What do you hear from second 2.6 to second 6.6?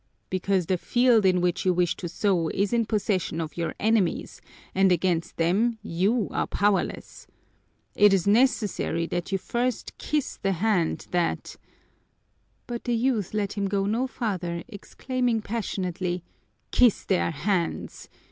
in possession of your enemies and against them you are